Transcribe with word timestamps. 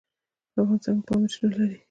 په 0.53 0.59
افغانستان 0.63 0.95
کې 0.99 1.05
پامیر 1.07 1.29
شتون 1.35 1.49
لري. 1.59 1.77